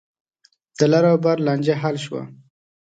د 0.77 0.79
لر 0.91 1.03
او 1.11 1.17
بر 1.23 1.37
لانجه 1.45 1.75
حل 1.81 1.95
شوه. 2.05 2.21